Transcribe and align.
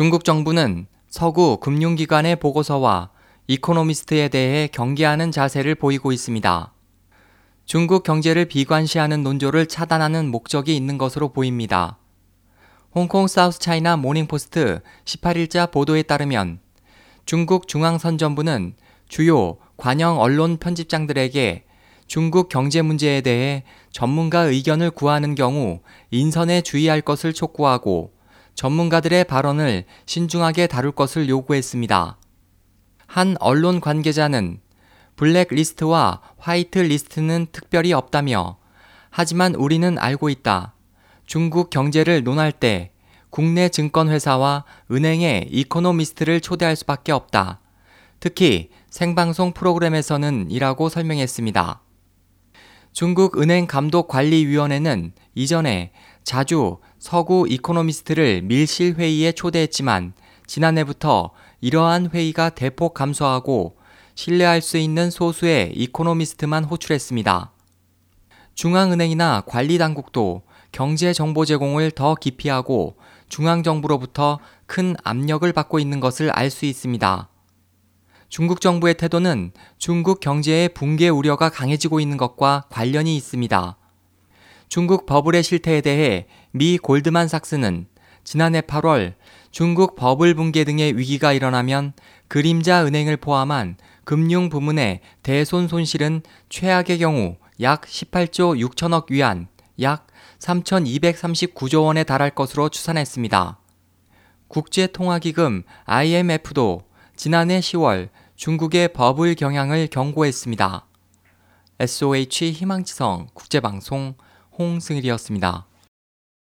중국 0.00 0.24
정부는 0.24 0.86
서구 1.10 1.58
금융기관의 1.58 2.36
보고서와 2.36 3.10
이코노미스트에 3.48 4.28
대해 4.28 4.66
경계하는 4.66 5.30
자세를 5.30 5.74
보이고 5.74 6.10
있습니다. 6.10 6.72
중국 7.66 8.02
경제를 8.02 8.46
비관시하는 8.46 9.22
논조를 9.22 9.66
차단하는 9.66 10.30
목적이 10.30 10.74
있는 10.74 10.96
것으로 10.96 11.34
보입니다. 11.34 11.98
홍콩 12.94 13.26
사우스 13.26 13.60
차이나 13.60 13.98
모닝포스트 13.98 14.80
18일자 15.04 15.70
보도에 15.70 16.02
따르면 16.02 16.60
중국 17.26 17.68
중앙선전부는 17.68 18.76
주요 19.06 19.58
관영 19.76 20.18
언론 20.18 20.56
편집장들에게 20.56 21.66
중국 22.06 22.48
경제 22.48 22.80
문제에 22.80 23.20
대해 23.20 23.64
전문가 23.92 24.44
의견을 24.44 24.92
구하는 24.92 25.34
경우 25.34 25.80
인선에 26.10 26.62
주의할 26.62 27.02
것을 27.02 27.34
촉구하고 27.34 28.18
전문가들의 28.60 29.24
발언을 29.24 29.86
신중하게 30.04 30.66
다룰 30.66 30.92
것을 30.92 31.30
요구했습니다. 31.30 32.18
한 33.06 33.36
언론 33.40 33.80
관계자는 33.80 34.60
블랙리스트와 35.16 36.20
화이트리스트는 36.36 37.46
특별히 37.52 37.94
없다며 37.94 38.58
하지만 39.08 39.54
우리는 39.54 39.98
알고 39.98 40.28
있다. 40.28 40.74
중국 41.24 41.70
경제를 41.70 42.22
논할 42.22 42.52
때 42.52 42.92
국내 43.30 43.70
증권회사와 43.70 44.66
은행의 44.90 45.48
이코노미스트를 45.50 46.42
초대할 46.42 46.76
수밖에 46.76 47.12
없다. 47.12 47.60
특히 48.18 48.68
생방송 48.90 49.52
프로그램에서는 49.52 50.50
이라고 50.50 50.90
설명했습니다. 50.90 51.80
중국 52.92 53.40
은행감독관리위원회는 53.40 55.12
이전에 55.34 55.92
자주 56.30 56.78
서구 57.00 57.48
이코노미스트를 57.48 58.42
밀실 58.42 58.94
회의에 58.94 59.32
초대했지만 59.32 60.12
지난해부터 60.46 61.32
이러한 61.60 62.10
회의가 62.14 62.50
대폭 62.50 62.94
감소하고 62.94 63.76
신뢰할 64.14 64.62
수 64.62 64.78
있는 64.78 65.10
소수의 65.10 65.72
이코노미스트만 65.74 66.62
호출했습니다. 66.62 67.50
중앙은행이나 68.54 69.42
관리 69.44 69.76
당국도 69.76 70.42
경제 70.70 71.12
정보 71.12 71.44
제공을 71.44 71.90
더 71.90 72.14
기피하고 72.14 72.94
중앙정부로부터 73.28 74.38
큰 74.66 74.94
압력을 75.02 75.52
받고 75.52 75.80
있는 75.80 75.98
것을 75.98 76.30
알 76.30 76.48
수 76.48 76.64
있습니다. 76.64 77.28
중국 78.28 78.60
정부의 78.60 78.94
태도는 78.94 79.50
중국 79.78 80.20
경제의 80.20 80.68
붕괴 80.74 81.08
우려가 81.08 81.48
강해지고 81.48 81.98
있는 81.98 82.16
것과 82.16 82.66
관련이 82.70 83.16
있습니다. 83.16 83.79
중국 84.70 85.04
버블의 85.04 85.42
실태에 85.42 85.80
대해 85.80 86.28
미 86.52 86.78
골드만삭스는 86.78 87.88
지난해 88.22 88.60
8월 88.60 89.14
중국 89.50 89.96
버블 89.96 90.34
붕괴 90.36 90.62
등의 90.62 90.96
위기가 90.96 91.32
일어나면 91.32 91.92
그림자 92.28 92.86
은행을 92.86 93.16
포함한 93.16 93.78
금융 94.04 94.48
부문의 94.48 95.00
대손 95.24 95.66
손실은 95.66 96.22
최악의 96.50 97.00
경우 97.00 97.36
약 97.60 97.82
18조 97.82 98.64
6천억 98.64 99.10
위안, 99.10 99.48
약 99.82 100.06
3,239조 100.38 101.86
원에 101.86 102.04
달할 102.04 102.30
것으로 102.30 102.68
추산했습니다. 102.68 103.58
국제통화기금 104.46 105.64
IMF도 105.84 106.82
지난해 107.16 107.58
10월 107.58 108.10
중국의 108.36 108.92
버블 108.92 109.34
경향을 109.34 109.88
경고했습니다. 109.88 110.86
SOH 111.80 112.52
희망지성 112.52 113.30
국제방송 113.34 114.14
홍승일이었습니다. 114.60 115.69